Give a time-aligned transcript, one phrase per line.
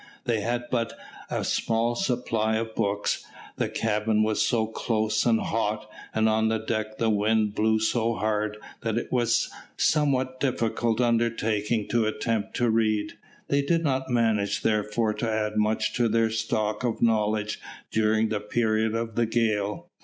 [0.23, 0.93] They had but
[1.29, 3.23] a small supply of books.
[3.57, 8.15] The cabin was so close and hot, and on the deck the wind blew so
[8.15, 13.19] hard, that it was a somewhat difficult undertaking to attempt to read.
[13.47, 17.59] They did not manage therefore to add much to their stock of knowledge
[17.91, 19.91] during the period of the gale.